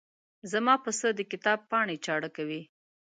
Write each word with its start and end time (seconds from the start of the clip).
زما 0.51 0.75
پسه 0.83 1.09
د 1.15 1.19
کتاب 1.31 1.59
پاڼې 1.71 1.97
چاړه 2.05 2.29
کوي. 2.37 2.61